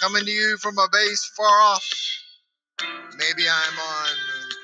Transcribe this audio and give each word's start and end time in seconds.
coming 0.00 0.24
to 0.24 0.30
you 0.30 0.56
from 0.60 0.78
a 0.78 0.88
base 0.92 1.30
far 1.36 1.46
off. 1.46 1.88
Maybe 3.18 3.48
I'm 3.48 3.78
on 3.78 4.08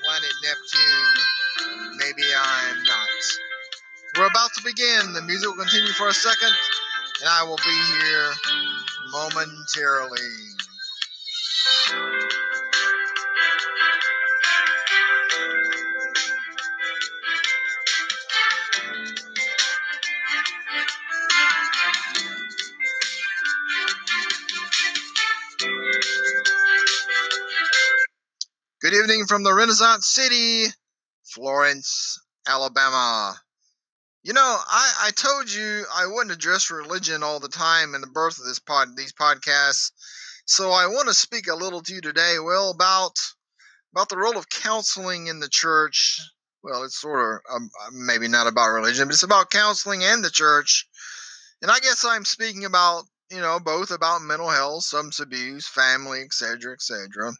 planet 0.05 0.33
Neptune, 0.43 1.97
maybe 1.97 2.23
I'm 2.35 2.83
not. 2.83 3.09
We're 4.17 4.27
about 4.27 4.53
to 4.57 4.63
begin. 4.63 5.13
The 5.13 5.23
music 5.23 5.49
will 5.49 5.63
continue 5.63 5.91
for 5.93 6.07
a 6.09 6.13
second, 6.13 6.53
and 7.21 7.29
I 7.29 7.43
will 7.43 7.57
be 7.57 7.79
here 7.99 8.31
momentarily. 9.11 10.19
Evening 29.03 29.25
from 29.25 29.43
the 29.43 29.53
Renaissance 29.53 30.07
City, 30.07 30.71
Florence, 31.25 32.21
Alabama. 32.47 33.35
You 34.23 34.31
know, 34.31 34.41
I, 34.41 35.07
I 35.07 35.11
told 35.11 35.51
you 35.51 35.83
I 35.93 36.07
wouldn't 36.07 36.31
address 36.31 36.71
religion 36.71 37.21
all 37.21 37.41
the 37.41 37.49
time 37.49 37.95
in 37.95 38.01
the 38.01 38.07
birth 38.07 38.39
of 38.39 38.45
this 38.45 38.59
pod, 38.59 38.95
these 38.95 39.11
podcasts. 39.11 39.91
So 40.45 40.71
I 40.71 40.87
want 40.87 41.09
to 41.09 41.13
speak 41.13 41.47
a 41.47 41.55
little 41.55 41.81
to 41.81 41.93
you 41.93 41.99
today, 41.99 42.37
well, 42.41 42.71
about 42.71 43.19
about 43.93 44.07
the 44.07 44.17
role 44.17 44.37
of 44.37 44.47
counseling 44.47 45.27
in 45.27 45.41
the 45.41 45.49
church. 45.49 46.21
Well, 46.63 46.85
it's 46.85 47.01
sort 47.01 47.19
of 47.19 47.55
um, 47.57 47.69
maybe 47.91 48.29
not 48.29 48.47
about 48.47 48.69
religion, 48.69 49.09
but 49.09 49.15
it's 49.15 49.23
about 49.23 49.51
counseling 49.51 50.01
and 50.05 50.23
the 50.23 50.29
church. 50.29 50.87
And 51.61 51.69
I 51.69 51.79
guess 51.79 52.05
I'm 52.05 52.23
speaking 52.23 52.63
about 52.63 53.03
you 53.29 53.41
know 53.41 53.59
both 53.59 53.91
about 53.91 54.21
mental 54.21 54.49
health, 54.49 54.85
substance 54.85 55.19
abuse, 55.19 55.67
family, 55.67 56.21
etc., 56.21 56.71
etc. 56.71 57.33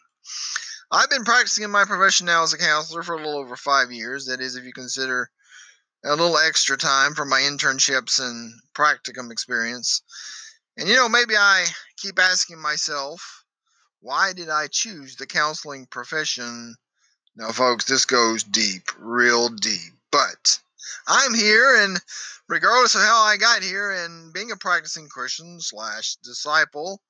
I've 0.92 1.10
been 1.10 1.24
practicing 1.24 1.64
in 1.64 1.72
my 1.72 1.86
profession 1.86 2.28
now 2.28 2.44
as 2.44 2.54
a 2.54 2.58
counselor 2.58 3.04
for 3.04 3.16
a 3.16 3.18
little 3.18 3.38
over 3.38 3.56
five 3.56 3.92
years. 3.92 4.26
That 4.26 4.42
is, 4.42 4.56
if 4.56 4.64
you 4.64 4.74
consider 4.74 5.30
a 6.06 6.10
little 6.10 6.38
extra 6.38 6.78
time 6.78 7.14
for 7.14 7.26
my 7.26 7.40
internships 7.40 8.20
and 8.20 8.54
practicum 8.76 9.32
experience. 9.32 10.02
And 10.78 10.90
you 10.90 10.96
know, 10.96 11.08
maybe 11.08 11.36
I 11.38 11.66
keep 11.98 12.20
asking 12.20 12.60
myself, 12.60 13.46
why 14.02 14.34
did 14.34 14.50
I 14.50 14.68
choose 14.68 15.16
the 15.16 15.28
counseling 15.28 15.86
profession? 15.86 16.76
Now, 17.36 17.52
folks, 17.52 17.86
this 17.86 18.06
goes 18.06 18.44
deep, 18.44 18.84
real 19.00 19.50
deep. 19.50 19.94
But 20.12 20.60
I'm 21.08 21.34
here, 21.34 21.84
and 21.84 22.00
regardless 22.48 22.96
of 22.96 23.02
how 23.02 23.24
I 23.24 23.38
got 23.38 23.64
here, 23.64 23.92
and 23.92 24.34
being 24.34 24.52
a 24.52 24.58
practicing 24.58 25.08
Christian 25.08 25.60
slash 25.60 26.16
disciple, 26.18 27.02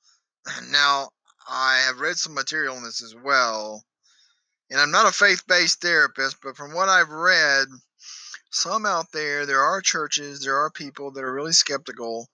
now 0.69 1.09
I 1.47 1.83
have 1.87 1.99
read 1.99 2.17
some 2.17 2.33
material 2.33 2.75
on 2.75 2.83
this 2.83 3.03
as 3.03 3.15
well. 3.15 3.83
And 4.69 4.79
I'm 4.79 4.91
not 4.91 5.07
a 5.07 5.11
faith 5.11 5.43
based 5.47 5.81
therapist, 5.81 6.37
but 6.41 6.55
from 6.57 6.73
what 6.73 6.89
I've 6.89 7.09
read, 7.09 7.67
some 8.49 8.85
out 8.85 9.11
there, 9.11 9.45
there 9.45 9.61
are 9.61 9.81
churches, 9.81 10.41
there 10.41 10.57
are 10.57 10.69
people 10.69 11.11
that 11.11 11.23
are 11.23 11.33
really 11.33 11.53
skeptical, 11.53 12.29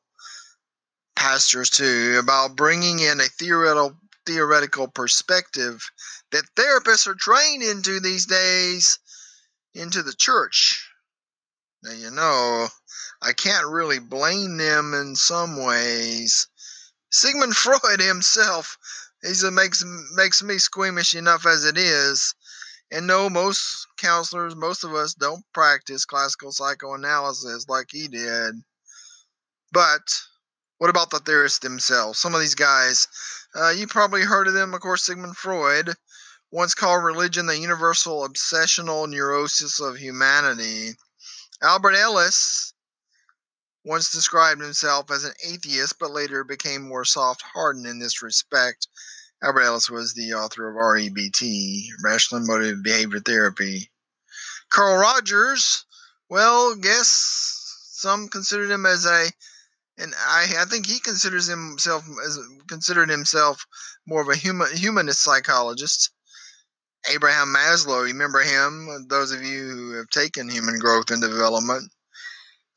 pastors 1.15 1.69
too, 1.69 2.17
about 2.19 2.55
bringing 2.55 2.99
in 2.99 3.19
a 3.19 3.23
theoretical 3.23 3.97
theoretical 4.25 4.87
perspective 4.87 5.89
that 6.31 6.43
therapists 6.55 7.07
are 7.07 7.15
trained 7.15 7.63
into 7.63 7.99
these 7.99 8.27
days 8.27 8.99
into 9.73 10.03
the 10.03 10.13
church. 10.13 10.87
Now, 11.81 11.93
you 11.93 12.11
know, 12.11 12.67
I 13.21 13.31
can't 13.31 13.67
really 13.67 13.99
blame 13.99 14.57
them 14.57 14.93
in 14.93 15.15
some 15.15 15.63
ways. 15.63 16.47
Sigmund 17.09 17.55
Freud 17.55 17.99
himself 17.99 18.77
He's 19.21 19.43
a 19.43 19.51
makes 19.51 19.83
makes 20.13 20.41
me 20.41 20.57
squeamish 20.57 21.13
enough 21.13 21.45
as 21.45 21.65
it 21.65 21.77
is. 21.77 22.33
And 22.89 23.05
no, 23.05 23.29
most 23.29 23.85
counselors, 23.97 24.55
most 24.55 24.83
of 24.83 24.95
us 24.95 25.13
don't 25.13 25.43
practice 25.53 26.05
classical 26.05 26.53
psychoanalysis 26.53 27.67
like 27.67 27.87
he 27.91 28.07
did. 28.07 28.63
But 29.73 30.21
what 30.77 30.89
about 30.89 31.09
the 31.09 31.19
theorists 31.19 31.59
themselves? 31.59 32.17
Some 32.17 32.33
of 32.33 32.39
these 32.39 32.55
guys, 32.55 33.07
uh, 33.53 33.69
you 33.69 33.87
probably 33.87 34.21
heard 34.21 34.47
of 34.47 34.53
them, 34.53 34.73
of 34.73 34.79
course, 34.79 35.03
Sigmund 35.03 35.35
Freud 35.35 35.95
once 36.49 36.73
called 36.73 37.03
religion 37.03 37.45
the 37.45 37.59
universal 37.59 38.27
obsessional 38.27 39.07
neurosis 39.07 39.81
of 39.81 39.97
humanity. 39.97 40.95
Albert 41.61 41.95
Ellis 41.95 42.73
once 43.85 44.11
described 44.11 44.61
himself 44.61 45.09
as 45.11 45.23
an 45.23 45.33
atheist, 45.43 45.95
but 45.99 46.11
later 46.11 46.43
became 46.43 46.87
more 46.87 47.05
soft 47.05 47.41
hardened 47.41 47.85
in 47.85 47.99
this 47.99 48.21
respect. 48.21 48.87
Albert 49.41 49.61
Ellis 49.61 49.89
was 49.89 50.13
the 50.13 50.33
author 50.33 50.69
of 50.69 50.75
REBT, 50.75 51.87
Rational 52.03 52.41
Emotive 52.41 52.83
Behavior 52.83 53.19
Therapy. 53.19 53.89
Carl 54.69 54.97
Rogers, 54.97 55.85
well, 56.29 56.75
guess 56.75 57.07
some 57.91 58.27
considered 58.27 58.69
him 58.69 58.85
as 58.85 59.05
a, 59.05 59.31
and 59.97 60.13
I, 60.17 60.55
I 60.59 60.65
think 60.65 60.85
he 60.85 60.99
considers 60.99 61.47
himself 61.47 62.05
as 62.25 62.37
considered 62.67 63.09
himself 63.09 63.65
more 64.05 64.21
of 64.21 64.29
a 64.29 64.35
human 64.35 64.67
humanist 64.75 65.21
psychologist. 65.21 66.11
Abraham 67.09 67.53
Maslow, 67.53 68.03
remember 68.03 68.41
him? 68.41 69.07
Those 69.07 69.31
of 69.31 69.41
you 69.41 69.69
who 69.69 69.91
have 69.93 70.09
taken 70.09 70.49
human 70.49 70.79
growth 70.79 71.11
and 71.11 71.21
development. 71.21 71.91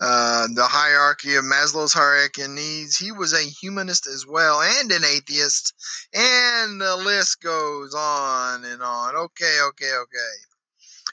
Uh, 0.05 0.49
the 0.55 0.67
hierarchy 0.67 1.37
of 1.37 1.45
Maslow's 1.45 1.93
hierarchy 1.93 2.43
of 2.43 2.51
needs. 2.51 2.97
He 2.97 3.13
was 3.13 3.33
a 3.33 3.43
humanist 3.43 4.09
as 4.09 4.27
well 4.27 4.61
and 4.61 4.91
an 4.91 5.05
atheist. 5.05 5.75
And 6.13 6.81
the 6.81 6.97
list 6.97 7.41
goes 7.41 7.95
on 7.95 8.65
and 8.65 8.83
on. 8.83 9.15
Okay, 9.15 9.59
okay, 9.69 9.93
okay. 9.95 10.35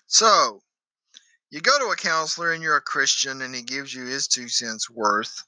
So, 0.07 0.63
you 1.51 1.61
go 1.61 1.77
to 1.77 1.91
a 1.91 1.95
counselor 1.95 2.51
and 2.51 2.63
you're 2.63 2.77
a 2.77 2.81
Christian 2.81 3.43
and 3.43 3.53
he 3.53 3.61
gives 3.61 3.93
you 3.93 4.05
his 4.07 4.27
two 4.27 4.49
cents 4.49 4.89
worth. 4.89 5.43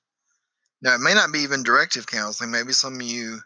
Now, 0.83 0.93
it 0.93 1.01
may 1.01 1.15
not 1.15 1.31
be 1.31 1.39
even 1.39 1.63
directive 1.63 2.05
counseling. 2.05 2.51
Maybe 2.51 2.73
some 2.73 2.97
of 2.97 3.01
you 3.01 3.39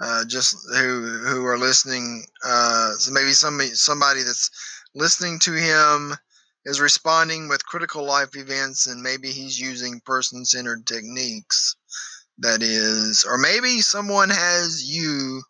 uh, 0.00 0.24
just 0.24 0.56
who 0.74 1.18
who 1.24 1.46
are 1.46 1.58
listening, 1.58 2.24
uh, 2.44 2.94
so 2.94 3.12
maybe 3.12 3.30
somebody 3.32 3.70
somebody 3.74 4.24
that's 4.24 4.50
listening 4.92 5.38
to 5.40 5.52
him 5.52 6.16
is 6.64 6.80
responding 6.80 7.48
with 7.48 7.64
critical 7.64 8.04
life 8.04 8.36
events 8.36 8.86
and 8.86 9.02
maybe 9.02 9.30
he's 9.30 9.58
using 9.58 10.00
person 10.00 10.44
centered 10.44 10.86
techniques. 10.86 11.76
That 12.38 12.62
is, 12.62 13.24
or 13.28 13.36
maybe 13.36 13.80
someone 13.80 14.30
has 14.30 14.84
you, 14.84 15.42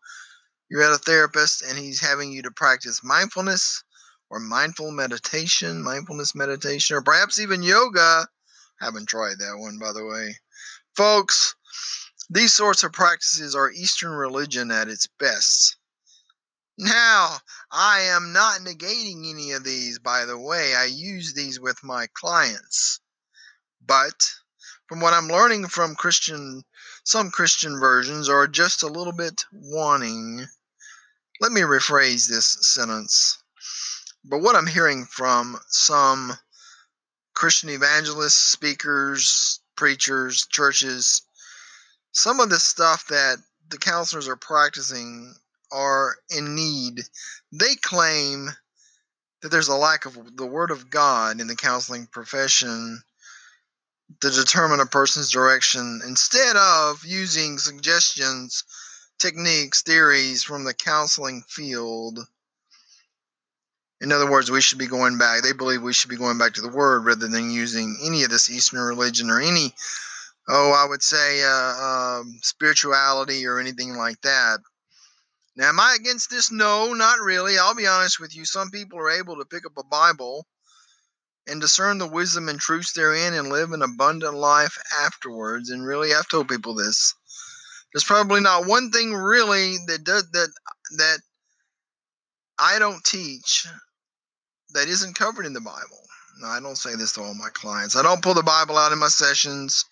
you're 0.68 0.82
at 0.82 0.92
a 0.92 0.98
therapist 0.98 1.62
and 1.62 1.78
he's 1.78 2.00
having 2.00 2.32
you 2.32 2.42
to 2.42 2.50
practice 2.50 3.04
mindfulness 3.04 3.84
or 4.28 4.38
mindful 4.38 4.90
meditation, 4.92 5.82
mindfulness 5.82 6.34
meditation, 6.34 6.96
or 6.96 7.02
perhaps 7.02 7.38
even 7.40 7.62
yoga. 7.62 8.26
Haven't 8.80 9.08
tried 9.08 9.38
that 9.38 9.58
one, 9.58 9.78
by 9.78 9.92
the 9.92 10.04
way. 10.04 10.36
Folks, 10.96 11.54
these 12.28 12.52
sorts 12.52 12.82
of 12.84 12.92
practices 12.92 13.54
are 13.54 13.70
Eastern 13.70 14.12
religion 14.12 14.70
at 14.70 14.88
its 14.88 15.08
best. 15.18 15.76
Now, 16.82 17.42
I 17.70 18.00
am 18.00 18.32
not 18.32 18.62
negating 18.62 19.28
any 19.28 19.52
of 19.52 19.64
these, 19.64 19.98
by 19.98 20.24
the 20.24 20.38
way. 20.38 20.74
I 20.74 20.84
use 20.84 21.34
these 21.34 21.60
with 21.60 21.84
my 21.84 22.06
clients. 22.14 23.00
But 23.84 24.32
from 24.88 25.00
what 25.00 25.12
I'm 25.12 25.28
learning 25.28 25.68
from 25.68 25.94
Christian, 25.94 26.62
some 27.04 27.30
Christian 27.30 27.78
versions 27.78 28.30
are 28.30 28.48
just 28.48 28.82
a 28.82 28.86
little 28.86 29.12
bit 29.12 29.44
wanting. 29.52 30.48
Let 31.38 31.52
me 31.52 31.60
rephrase 31.60 32.26
this 32.26 32.56
sentence. 32.62 33.36
But 34.24 34.38
what 34.38 34.56
I'm 34.56 34.66
hearing 34.66 35.04
from 35.04 35.60
some 35.68 36.38
Christian 37.34 37.68
evangelists, 37.68 38.52
speakers, 38.52 39.60
preachers, 39.76 40.46
churches, 40.46 41.20
some 42.12 42.40
of 42.40 42.48
the 42.48 42.58
stuff 42.58 43.06
that 43.08 43.36
the 43.68 43.76
counselors 43.76 44.28
are 44.28 44.36
practicing 44.36 45.34
are 45.72 46.16
in 46.30 46.54
need, 46.54 47.00
they 47.52 47.74
claim 47.76 48.50
that 49.42 49.50
there's 49.50 49.68
a 49.68 49.74
lack 49.74 50.06
of 50.06 50.36
the 50.36 50.46
Word 50.46 50.70
of 50.70 50.90
God 50.90 51.40
in 51.40 51.46
the 51.46 51.56
counseling 51.56 52.06
profession 52.06 53.02
to 54.20 54.30
determine 54.30 54.80
a 54.80 54.86
person's 54.86 55.30
direction 55.30 56.00
instead 56.06 56.56
of 56.56 57.04
using 57.04 57.58
suggestions, 57.58 58.64
techniques, 59.18 59.82
theories 59.82 60.42
from 60.42 60.64
the 60.64 60.74
counseling 60.74 61.42
field. 61.48 62.18
In 64.00 64.12
other 64.12 64.30
words, 64.30 64.50
we 64.50 64.60
should 64.60 64.78
be 64.78 64.86
going 64.86 65.18
back. 65.18 65.42
They 65.42 65.52
believe 65.52 65.82
we 65.82 65.92
should 65.92 66.10
be 66.10 66.16
going 66.16 66.38
back 66.38 66.54
to 66.54 66.62
the 66.62 66.68
Word 66.68 67.04
rather 67.04 67.28
than 67.28 67.50
using 67.50 67.98
any 68.04 68.24
of 68.24 68.30
this 68.30 68.50
Eastern 68.50 68.80
religion 68.80 69.30
or 69.30 69.40
any, 69.40 69.74
oh, 70.48 70.72
I 70.72 70.88
would 70.88 71.02
say, 71.02 71.42
uh, 71.42 72.20
um, 72.20 72.38
spirituality 72.42 73.46
or 73.46 73.58
anything 73.58 73.94
like 73.94 74.20
that. 74.22 74.60
Now, 75.56 75.68
am 75.68 75.80
I 75.80 75.96
against 75.98 76.30
this? 76.30 76.50
No, 76.52 76.94
not 76.94 77.20
really. 77.20 77.58
I'll 77.58 77.74
be 77.74 77.86
honest 77.86 78.20
with 78.20 78.34
you. 78.34 78.44
Some 78.44 78.70
people 78.70 78.98
are 78.98 79.10
able 79.10 79.36
to 79.36 79.44
pick 79.44 79.66
up 79.66 79.72
a 79.78 79.84
Bible 79.84 80.46
and 81.46 81.60
discern 81.60 81.98
the 81.98 82.06
wisdom 82.06 82.48
and 82.48 82.60
truths 82.60 82.92
therein 82.92 83.34
and 83.34 83.48
live 83.48 83.72
an 83.72 83.82
abundant 83.82 84.34
life 84.34 84.78
afterwards. 85.02 85.70
And 85.70 85.84
really, 85.84 86.14
I've 86.14 86.28
told 86.28 86.48
people 86.48 86.74
this. 86.74 87.14
There's 87.92 88.04
probably 88.04 88.40
not 88.40 88.66
one 88.66 88.90
thing 88.90 89.12
really 89.12 89.76
that 89.88 90.04
does, 90.04 90.30
that 90.30 90.48
that 90.98 91.18
I 92.58 92.78
don't 92.78 93.02
teach 93.04 93.66
that 94.74 94.86
isn't 94.86 95.18
covered 95.18 95.46
in 95.46 95.52
the 95.52 95.60
Bible. 95.60 95.98
Now, 96.40 96.48
I 96.48 96.60
don't 96.60 96.78
say 96.78 96.94
this 96.94 97.12
to 97.14 97.22
all 97.22 97.34
my 97.34 97.48
clients. 97.52 97.96
I 97.96 98.02
don't 98.02 98.22
pull 98.22 98.34
the 98.34 98.42
Bible 98.42 98.78
out 98.78 98.92
in 98.92 98.98
my 98.98 99.08
sessions. 99.08 99.84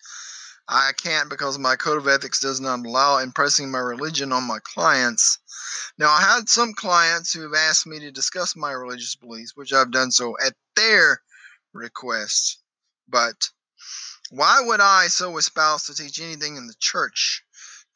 I 0.71 0.91
can't 0.95 1.29
because 1.29 1.57
my 1.57 1.75
code 1.75 1.97
of 1.97 2.07
ethics 2.07 2.39
does 2.39 2.59
not 2.59 2.85
allow 2.85 3.17
impressing 3.17 3.71
my 3.71 3.79
religion 3.79 4.31
on 4.31 4.43
my 4.43 4.59
clients. 4.59 5.39
Now, 5.97 6.11
I 6.11 6.21
had 6.21 6.47
some 6.47 6.75
clients 6.75 7.33
who 7.33 7.41
have 7.41 7.55
asked 7.55 7.87
me 7.87 7.99
to 8.01 8.11
discuss 8.11 8.55
my 8.55 8.71
religious 8.71 9.15
beliefs, 9.15 9.55
which 9.55 9.73
I've 9.73 9.89
done 9.89 10.11
so 10.11 10.37
at 10.39 10.53
their 10.75 11.23
request. 11.73 12.59
But 13.07 13.49
why 14.29 14.61
would 14.61 14.79
I 14.79 15.07
so 15.07 15.35
espouse 15.39 15.87
to 15.87 15.95
teach 15.95 16.21
anything 16.21 16.55
in 16.55 16.67
the 16.67 16.75
church 16.77 17.43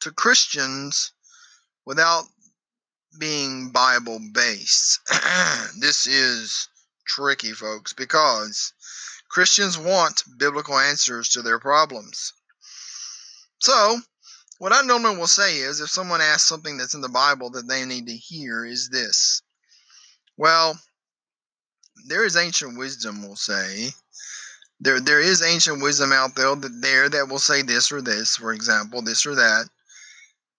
to 0.00 0.10
Christians 0.10 1.12
without 1.84 2.24
being 3.16 3.70
Bible 3.70 4.18
based? 4.32 4.98
this 5.78 6.08
is 6.08 6.68
tricky, 7.06 7.52
folks, 7.52 7.92
because 7.92 8.72
Christians 9.28 9.78
want 9.78 10.24
biblical 10.36 10.76
answers 10.76 11.28
to 11.30 11.42
their 11.42 11.60
problems. 11.60 12.32
So, 13.64 13.98
what 14.58 14.74
I 14.74 14.82
normally 14.82 15.16
will 15.16 15.26
say 15.26 15.56
is 15.56 15.80
if 15.80 15.88
someone 15.88 16.20
asks 16.20 16.46
something 16.46 16.76
that's 16.76 16.92
in 16.92 17.00
the 17.00 17.08
Bible 17.08 17.48
that 17.52 17.66
they 17.66 17.86
need 17.86 18.06
to 18.08 18.14
hear, 18.14 18.66
is 18.66 18.90
this. 18.90 19.40
Well, 20.36 20.78
there 22.06 22.26
is 22.26 22.36
ancient 22.36 22.76
wisdom, 22.76 23.22
we'll 23.22 23.36
say. 23.36 23.94
There, 24.80 25.00
there 25.00 25.18
is 25.18 25.40
ancient 25.40 25.80
wisdom 25.82 26.12
out 26.12 26.34
there 26.34 26.54
that, 26.54 26.80
there 26.82 27.08
that 27.08 27.30
will 27.30 27.38
say 27.38 27.62
this 27.62 27.90
or 27.90 28.02
this, 28.02 28.36
for 28.36 28.52
example, 28.52 29.00
this 29.00 29.24
or 29.24 29.34
that. 29.34 29.70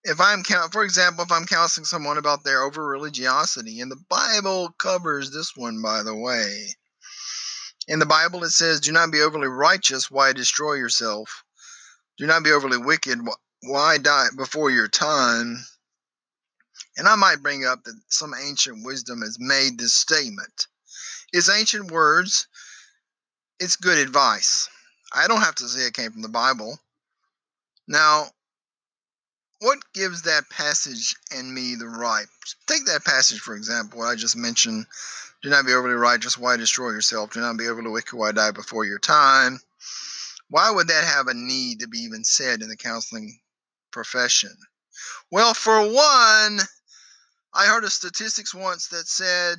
If 0.03 0.19
I'm, 0.19 0.43
for 0.71 0.83
example, 0.83 1.25
if 1.25 1.31
I'm 1.31 1.45
counseling 1.45 1.85
someone 1.85 2.17
about 2.17 2.43
their 2.43 2.63
over 2.63 2.83
religiosity, 2.87 3.81
and 3.81 3.91
the 3.91 4.03
Bible 4.09 4.73
covers 4.79 5.29
this 5.29 5.51
one, 5.55 5.79
by 5.79 6.01
the 6.01 6.15
way. 6.15 6.75
In 7.87 7.99
the 7.99 8.07
Bible, 8.07 8.43
it 8.43 8.49
says, 8.49 8.79
"Do 8.79 8.91
not 8.91 9.11
be 9.11 9.21
overly 9.21 9.47
righteous. 9.47 10.09
Why 10.09 10.33
destroy 10.33 10.73
yourself? 10.73 11.44
Do 12.17 12.25
not 12.25 12.43
be 12.43 12.51
overly 12.51 12.77
wicked. 12.77 13.19
Why 13.61 13.97
die 13.97 14.27
before 14.35 14.69
your 14.69 14.87
time?" 14.87 15.65
And 16.97 17.07
I 17.07 17.15
might 17.15 17.43
bring 17.43 17.65
up 17.65 17.83
that 17.83 17.99
some 18.09 18.33
ancient 18.33 18.85
wisdom 18.85 19.21
has 19.21 19.37
made 19.39 19.77
this 19.77 19.93
statement. 19.93 20.67
It's 21.33 21.49
ancient 21.49 21.91
words. 21.91 22.47
It's 23.59 23.75
good 23.75 23.97
advice. 23.97 24.69
I 25.11 25.27
don't 25.27 25.41
have 25.41 25.55
to 25.55 25.67
say 25.67 25.81
it 25.81 25.93
came 25.93 26.11
from 26.11 26.21
the 26.21 26.29
Bible. 26.29 26.79
Now, 27.87 28.33
what 29.59 29.79
gives 29.93 30.23
that 30.23 30.49
passage 30.49 31.15
and 31.31 31.53
me 31.53 31.75
the 31.75 31.87
right? 31.87 32.27
Take 32.67 32.85
that 32.85 33.05
passage, 33.05 33.39
for 33.39 33.55
example, 33.55 33.99
what 33.99 34.07
I 34.07 34.15
just 34.15 34.35
mentioned 34.35 34.87
do 35.41 35.49
not 35.49 35.65
be 35.65 35.73
overly 35.73 35.93
righteous, 35.93 36.37
why 36.37 36.57
destroy 36.57 36.89
yourself? 36.89 37.31
Do 37.31 37.39
not 37.39 37.57
be 37.57 37.67
overly 37.67 37.89
wicked, 37.89 38.13
why 38.13 38.31
die 38.31 38.51
before 38.51 38.83
your 38.83 38.99
time? 38.99 39.61
Why 40.49 40.69
would 40.69 40.87
that 40.87 41.03
have 41.03 41.27
a 41.27 41.33
need 41.33 41.79
to 41.79 41.87
be 41.87 41.99
even 41.99 42.23
said 42.23 42.61
in 42.61 42.69
the 42.69 42.77
counseling 42.77 43.39
profession? 43.91 44.55
Well, 45.31 45.53
for 45.53 45.81
one, 45.81 46.59
I 47.53 47.65
heard 47.65 47.83
a 47.83 47.89
statistics 47.89 48.53
once 48.53 48.87
that 48.87 49.07
said 49.07 49.57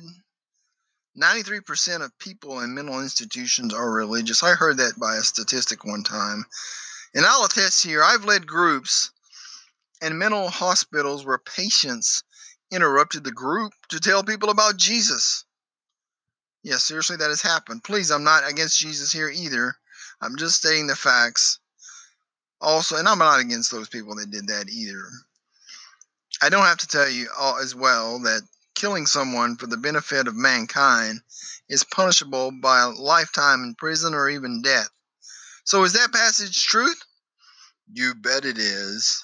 93% 1.17 2.03
of 2.03 2.17
people 2.19 2.59
in 2.61 2.75
mental 2.75 3.01
institutions 3.01 3.73
are 3.73 3.91
religious. 3.91 4.43
I 4.43 4.53
heard 4.53 4.77
that 4.77 4.99
by 4.99 5.15
a 5.15 5.23
statistic 5.23 5.83
one 5.83 6.03
time. 6.03 6.45
And 7.13 7.25
I'll 7.25 7.45
attest 7.45 7.83
here, 7.83 8.03
I've 8.03 8.25
led 8.25 8.45
groups 8.45 9.11
in 10.01 10.17
mental 10.17 10.49
hospitals 10.49 11.25
where 11.25 11.39
patients 11.39 12.23
interrupted 12.71 13.23
the 13.23 13.31
group 13.31 13.73
to 13.89 13.99
tell 13.99 14.23
people 14.23 14.49
about 14.49 14.77
Jesus. 14.77 15.45
Yes, 16.63 16.73
yeah, 16.73 16.77
seriously, 16.77 17.17
that 17.17 17.29
has 17.29 17.41
happened. 17.41 17.83
Please, 17.83 18.11
I'm 18.11 18.23
not 18.23 18.49
against 18.49 18.79
Jesus 18.79 19.11
here 19.11 19.29
either. 19.29 19.75
I'm 20.21 20.35
just 20.37 20.57
stating 20.57 20.87
the 20.87 20.95
facts. 20.95 21.59
Also, 22.59 22.95
and 22.95 23.07
I'm 23.07 23.19
not 23.19 23.39
against 23.39 23.71
those 23.71 23.89
people 23.89 24.15
that 24.15 24.31
did 24.31 24.47
that 24.47 24.69
either. 24.69 25.03
I 26.41 26.49
don't 26.49 26.65
have 26.65 26.77
to 26.79 26.87
tell 26.87 27.09
you 27.09 27.27
all 27.37 27.57
as 27.59 27.75
well 27.75 28.19
that 28.19 28.41
killing 28.75 29.05
someone 29.05 29.57
for 29.57 29.67
the 29.67 29.77
benefit 29.77 30.27
of 30.27 30.35
mankind 30.35 31.19
is 31.69 31.83
punishable 31.83 32.51
by 32.51 32.81
a 32.81 32.89
lifetime 32.89 33.63
in 33.63 33.75
prison 33.75 34.13
or 34.13 34.29
even 34.29 34.61
death. 34.61 34.89
So 35.63 35.83
is 35.83 35.93
that 35.93 36.13
passage 36.13 36.65
truth? 36.65 37.01
You 37.91 38.13
bet 38.15 38.45
it 38.45 38.57
is. 38.57 39.23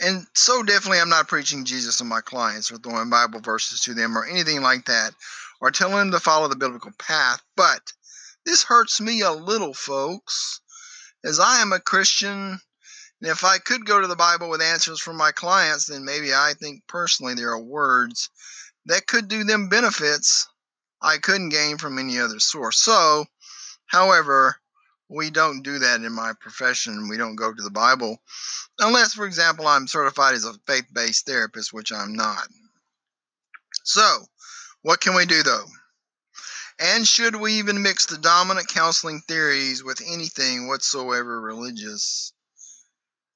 And 0.00 0.26
so 0.34 0.62
definitely 0.62 1.00
I'm 1.00 1.08
not 1.08 1.26
preaching 1.26 1.64
Jesus 1.64 1.98
to 1.98 2.04
my 2.04 2.20
clients 2.20 2.70
or 2.70 2.76
throwing 2.76 3.10
Bible 3.10 3.40
verses 3.40 3.80
to 3.82 3.94
them 3.94 4.16
or 4.16 4.26
anything 4.26 4.62
like 4.62 4.84
that 4.84 5.12
or 5.60 5.70
telling 5.70 5.96
them 5.96 6.10
to 6.12 6.20
follow 6.20 6.48
the 6.48 6.56
biblical 6.56 6.92
path, 6.98 7.42
but 7.56 7.80
this 8.48 8.62
hurts 8.62 8.98
me 8.98 9.20
a 9.20 9.30
little, 9.30 9.74
folks, 9.74 10.60
as 11.22 11.38
I 11.38 11.60
am 11.60 11.74
a 11.74 11.80
Christian 11.80 12.58
and 13.20 13.30
if 13.30 13.44
I 13.44 13.58
could 13.58 13.84
go 13.84 14.00
to 14.00 14.06
the 14.06 14.16
Bible 14.16 14.48
with 14.48 14.62
answers 14.62 15.00
from 15.00 15.16
my 15.16 15.32
clients, 15.32 15.86
then 15.86 16.04
maybe 16.04 16.32
I 16.32 16.54
think 16.58 16.86
personally 16.86 17.34
there 17.34 17.50
are 17.50 17.60
words 17.60 18.30
that 18.86 19.06
could 19.06 19.28
do 19.28 19.44
them 19.44 19.68
benefits 19.68 20.48
I 21.02 21.18
couldn't 21.18 21.50
gain 21.50 21.76
from 21.76 21.98
any 21.98 22.18
other 22.18 22.40
source. 22.40 22.78
So, 22.78 23.26
however, 23.86 24.56
we 25.10 25.28
don't 25.28 25.62
do 25.62 25.78
that 25.80 26.00
in 26.00 26.12
my 26.12 26.32
profession. 26.40 27.08
We 27.08 27.18
don't 27.18 27.36
go 27.36 27.52
to 27.52 27.62
the 27.62 27.70
Bible 27.70 28.22
unless, 28.78 29.12
for 29.12 29.26
example, 29.26 29.66
I'm 29.66 29.88
certified 29.88 30.34
as 30.34 30.46
a 30.46 30.54
faith 30.66 30.86
based 30.92 31.26
therapist, 31.26 31.72
which 31.72 31.92
I'm 31.92 32.14
not. 32.14 32.48
So, 33.84 34.26
what 34.82 35.00
can 35.00 35.14
we 35.14 35.26
do 35.26 35.42
though? 35.42 35.66
And 36.80 37.06
should 37.06 37.34
we 37.34 37.54
even 37.54 37.82
mix 37.82 38.06
the 38.06 38.18
dominant 38.18 38.68
counseling 38.68 39.20
theories 39.26 39.82
with 39.82 40.00
anything 40.00 40.68
whatsoever 40.68 41.40
religious? 41.40 42.32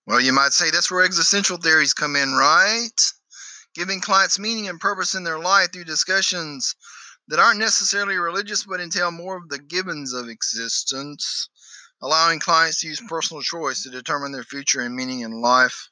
Well, 0.07 0.21
you 0.21 0.33
might 0.33 0.53
say 0.53 0.71
that's 0.71 0.91
where 0.91 1.05
existential 1.05 1.57
theories 1.57 1.95
come 1.95 2.15
in, 2.15 2.35
right? 2.35 3.13
Giving 3.75 4.01
clients 4.01 4.39
meaning 4.39 4.69
and 4.69 4.81
purpose 4.81 5.15
in 5.15 5.25
their 5.25 5.39
life 5.39 5.73
through 5.73 5.85
discussions 5.85 6.77
that 7.29 7.41
aren't 7.41 7.59
necessarily 7.59 8.17
religious 8.17 8.65
but 8.65 8.81
entail 8.81 9.11
more 9.11 9.37
of 9.39 9.49
the 9.49 9.59
givens 9.59 10.13
of 10.13 10.29
existence, 10.29 11.49
allowing 12.01 12.41
clients 12.41 12.81
to 12.81 12.89
use 12.89 13.01
personal 13.09 13.43
choice 13.43 13.83
to 13.83 13.91
determine 13.91 14.33
their 14.33 14.45
future 14.45 14.81
and 14.81 14.95
meaning 14.95 15.21
in 15.21 15.41
life. 15.41 15.89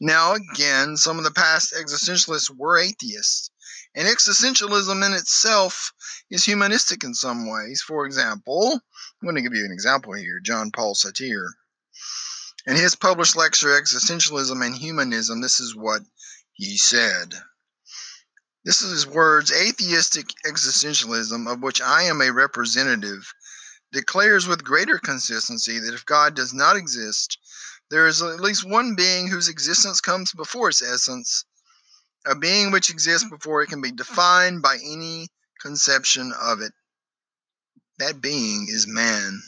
Now, 0.00 0.34
again, 0.34 0.96
some 0.96 1.18
of 1.18 1.24
the 1.24 1.30
past 1.30 1.74
existentialists 1.74 2.50
were 2.50 2.78
atheists, 2.78 3.50
and 3.96 4.06
existentialism 4.06 5.04
in 5.04 5.14
itself 5.14 5.92
is 6.30 6.44
humanistic 6.44 7.02
in 7.02 7.14
some 7.14 7.50
ways. 7.50 7.80
For 7.80 8.04
example, 8.04 8.72
I'm 8.74 9.26
going 9.26 9.36
to 9.36 9.42
give 9.42 9.54
you 9.54 9.64
an 9.64 9.72
example 9.72 10.12
here 10.12 10.38
John 10.38 10.70
Paul 10.70 10.94
Sartre. 10.94 11.48
In 12.66 12.76
his 12.76 12.94
published 12.94 13.36
lecture, 13.36 13.68
Existentialism 13.68 14.64
and 14.64 14.74
Humanism, 14.74 15.40
this 15.40 15.60
is 15.60 15.74
what 15.74 16.02
he 16.52 16.76
said. 16.76 17.32
This 18.64 18.82
is 18.82 18.90
his 18.90 19.06
words 19.06 19.50
Atheistic 19.50 20.26
existentialism, 20.44 21.50
of 21.50 21.62
which 21.62 21.80
I 21.80 22.02
am 22.02 22.20
a 22.20 22.32
representative, 22.32 23.32
declares 23.92 24.46
with 24.46 24.64
greater 24.64 24.98
consistency 24.98 25.78
that 25.78 25.94
if 25.94 26.04
God 26.04 26.34
does 26.34 26.52
not 26.52 26.76
exist, 26.76 27.38
there 27.88 28.06
is 28.06 28.20
at 28.20 28.40
least 28.40 28.64
one 28.64 28.94
being 28.94 29.28
whose 29.28 29.48
existence 29.48 30.02
comes 30.02 30.32
before 30.32 30.68
its 30.68 30.82
essence, 30.82 31.44
a 32.26 32.34
being 32.34 32.72
which 32.72 32.90
exists 32.90 33.28
before 33.28 33.62
it 33.62 33.68
can 33.68 33.80
be 33.80 33.92
defined 33.92 34.62
by 34.62 34.76
any 34.84 35.28
conception 35.60 36.32
of 36.42 36.60
it. 36.60 36.72
That 37.98 38.20
being 38.20 38.66
is 38.68 38.86
man. 38.86 39.40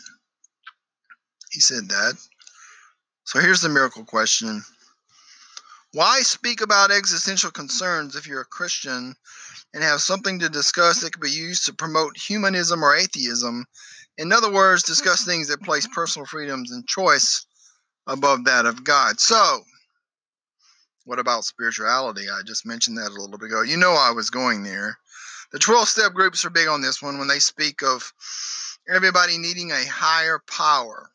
He 1.51 1.61
said 1.61 1.89
that. 1.89 2.15
So 3.25 3.41
here's 3.41 3.61
the 3.61 3.69
miracle 3.69 4.05
question 4.05 4.65
Why 5.93 6.21
speak 6.21 6.61
about 6.61 6.91
existential 6.91 7.51
concerns 7.51 8.17
if 8.17 8.27
you're 8.27 8.41
a 8.43 8.47
Christian 8.47 9.15
and 9.75 9.83
have 9.83 10.01
something 10.01 10.39
to 10.39 10.49
discuss 10.49 11.01
that 11.01 11.13
could 11.13 11.23
be 11.23 11.31
used 11.31 11.67
to 11.67 11.75
promote 11.75 12.17
humanism 12.17 12.83
or 12.83 12.95
atheism? 12.95 13.67
In 14.17 14.33
other 14.33 14.51
words, 14.51 14.83
discuss 14.83 15.25
things 15.25 15.49
that 15.49 15.63
place 15.63 15.87
personal 15.87 16.27
freedoms 16.27 16.71
and 16.71 16.87
choice 16.87 17.45
above 18.07 18.45
that 18.45 18.67
of 18.67 18.83
God. 18.83 19.21
So, 19.21 19.63
what 21.09 21.19
about 21.19 21.45
spirituality? 21.45 22.27
I 22.31 22.43
just 22.45 22.67
mentioned 22.67 22.99
that 22.99 23.09
a 23.09 23.15
little 23.15 23.29
bit 23.29 23.43
ago. 23.43 23.63
You 23.63 23.77
know, 23.77 23.93
I 23.93 24.13
was 24.13 24.31
going 24.31 24.63
there. 24.63 24.99
The 25.53 25.59
12 25.59 25.89
step 25.89 26.13
groups 26.13 26.45
are 26.45 26.51
big 26.51 26.69
on 26.69 26.83
this 26.83 27.01
one 27.01 27.19
when 27.19 27.29
they 27.29 27.39
speak 27.39 27.83
of 27.83 28.13
everybody 28.89 29.39
needing 29.39 29.71
a 29.71 29.87
higher 29.87 30.43
power 30.47 31.11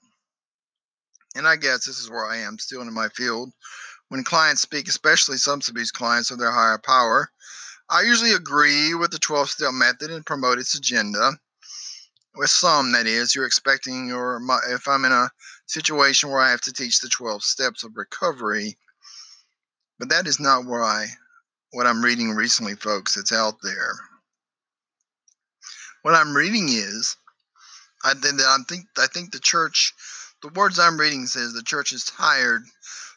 and 1.36 1.48
I 1.48 1.56
guess 1.56 1.86
this 1.86 2.00
is 2.00 2.10
where 2.10 2.26
I 2.26 2.38
am 2.38 2.60
still 2.60 2.82
in 2.82 2.94
my 2.94 3.10
field. 3.10 3.52
When 4.10 4.24
clients 4.24 4.62
speak, 4.62 4.88
especially 4.88 5.38
substance 5.38 5.70
abuse 5.70 5.92
clients 5.92 6.30
of 6.32 6.38
their 6.38 6.52
higher 6.52 6.78
power, 6.78 7.30
I 7.90 8.02
usually 8.02 8.34
agree 8.34 8.94
with 8.94 9.12
the 9.12 9.20
12 9.20 9.50
step 9.50 9.74
method 9.74 10.12
and 10.12 10.26
promote 10.26 10.60
its 10.60 10.76
agenda. 10.76 11.32
With 12.36 12.50
some, 12.50 12.92
that 12.94 13.06
is, 13.06 13.36
you're 13.36 13.46
expecting, 13.46 14.08
your, 14.08 14.42
if 14.70 14.88
I'm 14.88 15.06
in 15.06 15.12
a 15.12 15.30
situation 15.68 16.30
where 16.30 16.42
I 16.42 16.50
have 16.50 16.62
to 16.62 16.74
teach 16.74 17.00
the 17.00 17.10
12 17.10 17.44
steps 17.44 17.84
of 17.84 17.96
recovery, 17.96 18.78
but 20.00 20.10
that 20.10 20.28
is 20.28 20.40
not 20.40 20.66
where 20.66 20.84
I, 20.84 21.08
what 21.72 21.88
I'm 21.88 22.04
reading 22.04 22.32
recently, 22.32 22.76
folks. 22.76 23.18
It's 23.18 23.32
out 23.32 23.56
there. 23.64 23.94
What 26.04 26.16
I'm 26.16 26.36
reading 26.36 26.68
is, 26.70 27.16
I 28.04 28.14
think 28.14 28.42
I 28.42 28.58
think 28.68 28.86
I 28.98 29.08
think 29.08 29.32
the 29.32 29.40
church, 29.40 29.94
the 30.42 30.50
words 30.50 30.78
I'm 30.78 31.00
reading 31.00 31.26
says 31.26 31.54
the 31.54 31.64
church 31.64 31.94
is 31.94 32.04
tired 32.04 32.64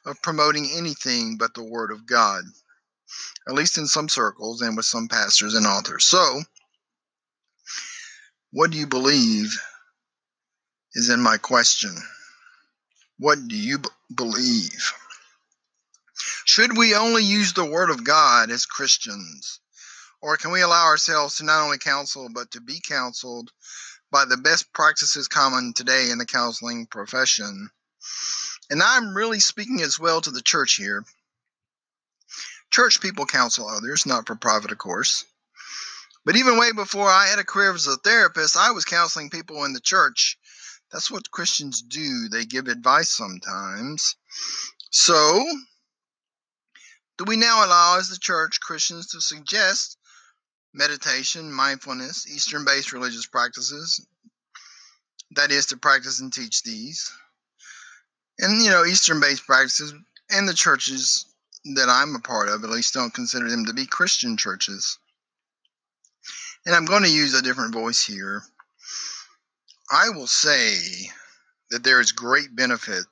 of 0.04 0.23
promoting 0.23 0.71
anything 0.76 1.37
but 1.37 1.54
the 1.54 1.64
word 1.64 1.90
of 1.90 2.06
God 2.06 2.45
at 3.49 3.54
least 3.54 3.78
in 3.78 3.87
some 3.87 4.09
circles 4.09 4.61
and 4.62 4.76
with 4.76 4.87
some 4.87 5.09
pastors 5.09 5.54
and 5.54 5.66
authors. 5.66 6.04
So, 6.04 6.42
what 8.52 8.71
do 8.71 8.78
you 8.78 8.87
believe 8.87 9.52
is 10.95 11.11
in 11.11 11.21
my 11.21 11.37
question? 11.37 11.95
What 13.18 13.47
do 13.49 13.56
you 13.56 13.78
b- 13.78 13.88
believe? 14.14 14.92
Should 16.44 16.76
we 16.76 16.94
only 16.94 17.25
use 17.25 17.52
the 17.52 17.64
Word 17.64 17.90
of 17.90 18.04
God 18.04 18.50
as 18.50 18.66
Christians? 18.66 19.61
Or 20.20 20.37
can 20.37 20.50
we 20.50 20.62
allow 20.62 20.87
ourselves 20.87 21.37
to 21.37 21.44
not 21.44 21.62
only 21.62 21.78
counsel, 21.78 22.28
but 22.28 22.50
to 22.52 22.61
be 22.61 22.80
counseled 22.80 23.50
by 24.11 24.25
the 24.25 24.37
best 24.37 24.73
practices 24.73 25.28
common 25.28 25.73
today 25.73 26.11
in 26.11 26.18
the 26.18 26.26
counseling 26.26 26.87
profession? 26.87 27.70
And 28.70 28.82
I'm 28.82 29.16
really 29.16 29.40
speaking 29.40 29.80
as 29.82 29.99
well 29.99 30.20
to 30.20 30.30
the 30.30 30.42
church 30.42 30.75
here 30.75 31.04
Church 32.70 33.00
people 33.00 33.26
counsel 33.26 33.68
others, 33.68 34.06
not 34.06 34.26
for 34.26 34.35
profit, 34.35 34.73
of 34.73 34.78
course. 34.78 35.25
But 36.25 36.37
even 36.37 36.58
way 36.58 36.73
before 36.73 37.08
I 37.08 37.26
had 37.26 37.38
a 37.38 37.44
career 37.44 37.73
as 37.73 37.87
a 37.87 37.96
therapist, 37.96 38.56
I 38.56 38.73
was 38.73 38.85
counseling 38.85 39.30
people 39.30 39.64
in 39.64 39.73
the 39.73 39.80
church. 39.80 40.37
That's 40.90 41.11
what 41.11 41.30
Christians 41.30 41.80
do. 41.80 42.28
They 42.28 42.44
give 42.44 42.66
advice 42.66 43.11
sometimes. 43.11 44.16
So, 44.90 45.46
do 47.18 47.25
we 47.26 47.37
now 47.37 47.64
allow, 47.64 47.96
as 47.99 48.08
the 48.08 48.18
church, 48.18 48.61
Christians 48.61 49.08
to 49.08 49.20
suggest 49.20 49.96
meditation, 50.75 51.52
mindfulness, 51.52 52.26
Eastern 52.26 52.64
based 52.64 52.92
religious 52.92 53.26
practices? 53.26 54.06
That 55.32 55.50
is, 55.50 55.66
to 55.66 55.76
practice 55.76 56.20
and 56.20 56.32
teach 56.32 56.62
these. 56.62 57.11
And, 58.38 58.62
you 58.62 58.70
know, 58.70 58.85
Eastern 58.85 59.20
based 59.20 59.46
practices 59.46 59.94
and 60.30 60.49
the 60.49 60.54
churches 60.54 61.26
that 61.75 61.88
I'm 61.88 62.14
a 62.14 62.20
part 62.20 62.49
of, 62.49 62.62
at 62.62 62.70
least 62.70 62.94
don't 62.94 63.14
consider 63.14 63.50
them 63.50 63.64
to 63.66 63.73
be 63.73 63.87
Christian 63.87 64.37
churches. 64.37 64.99
And 66.64 66.75
I'm 66.75 66.85
going 66.85 67.02
to 67.02 67.11
use 67.11 67.35
a 67.35 67.42
different 67.42 67.73
voice 67.73 68.04
here. 68.04 68.42
I 69.90 70.11
will 70.11 70.26
say 70.26 70.76
that 71.70 71.82
there 71.82 72.00
is 72.00 72.12
great 72.12 72.54
benefit 72.54 73.04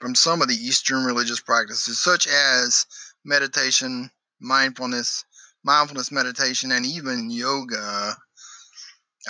from 0.00 0.14
some 0.14 0.40
of 0.40 0.48
the 0.48 0.54
Eastern 0.54 1.04
religious 1.04 1.40
practices, 1.40 2.02
such 2.02 2.26
as 2.26 2.86
meditation, 3.24 4.10
mindfulness, 4.40 5.24
mindfulness 5.64 6.10
meditation, 6.10 6.72
and 6.72 6.86
even 6.86 7.30
yoga. 7.30 8.16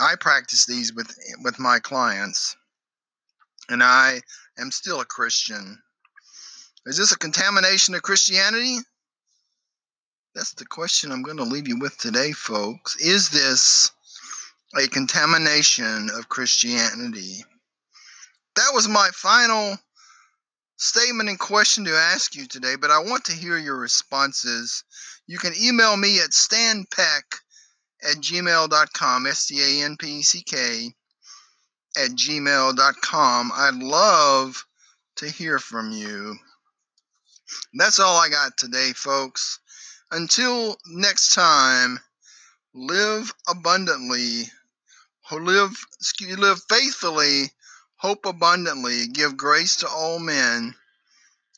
I 0.00 0.14
practice 0.20 0.66
these 0.66 0.92
with 0.94 1.14
with 1.42 1.58
my 1.58 1.78
clients, 1.80 2.56
and 3.68 3.82
I 3.82 4.20
am 4.58 4.70
still 4.70 5.00
a 5.00 5.04
Christian. 5.04 5.82
Is 6.86 6.96
this 6.96 7.12
a 7.12 7.18
contamination 7.18 7.94
of 7.94 8.02
Christianity? 8.02 8.78
That's 10.34 10.54
the 10.54 10.64
question 10.64 11.10
I'm 11.10 11.22
going 11.22 11.36
to 11.38 11.42
leave 11.42 11.66
you 11.66 11.78
with 11.78 11.98
today, 11.98 12.32
folks. 12.32 12.96
Is 12.96 13.30
this 13.30 13.90
a 14.76 14.86
contamination 14.86 16.08
of 16.16 16.28
Christianity? 16.28 17.44
That 18.54 18.70
was 18.72 18.88
my 18.88 19.10
final 19.12 19.76
statement 20.80 21.28
and 21.28 21.38
question 21.38 21.84
to 21.84 21.94
ask 21.94 22.34
you 22.34 22.46
today, 22.46 22.74
but 22.80 22.90
I 22.90 23.00
want 23.00 23.26
to 23.26 23.32
hear 23.32 23.58
your 23.58 23.76
responses. 23.76 24.82
You 25.26 25.38
can 25.38 25.52
email 25.60 25.94
me 25.96 26.20
at 26.20 26.30
stanpeck 26.30 27.22
at 28.02 28.16
gmail.com, 28.16 29.26
S 29.26 29.46
T 29.46 29.60
A 29.60 29.84
N 29.84 29.96
P 29.98 30.22
C 30.22 30.42
K 30.42 30.94
at 31.96 32.10
gmail.com. 32.10 33.52
I'd 33.54 33.74
love 33.74 34.64
to 35.16 35.28
hear 35.28 35.58
from 35.58 35.92
you. 35.92 36.36
That's 37.74 38.00
all 38.00 38.16
I 38.16 38.30
got 38.30 38.56
today, 38.56 38.92
folks. 38.94 39.58
Until 40.10 40.76
next 40.86 41.34
time, 41.34 42.00
live 42.74 43.32
abundantly, 43.46 44.44
live, 45.30 45.76
live 46.38 46.62
faithfully, 46.70 47.52
hope 48.00 48.24
abundantly, 48.24 49.06
give 49.08 49.36
grace 49.36 49.76
to 49.76 49.88
all 49.88 50.18
men, 50.18 50.74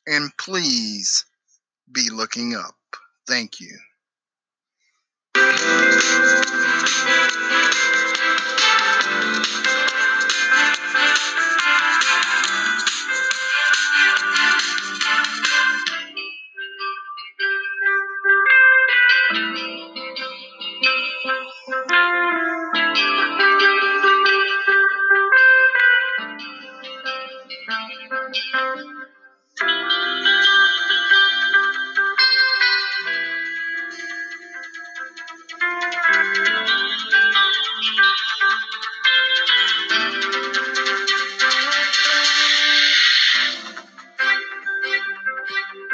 and 0.08 0.30
please 0.36 1.24
be 1.90 2.10
looking 2.10 2.56
up. 2.56 2.74
Thank 3.28 3.60
you. 3.60 3.78